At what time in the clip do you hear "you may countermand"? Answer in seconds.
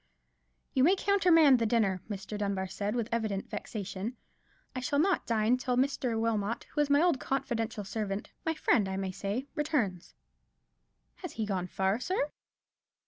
0.73-1.59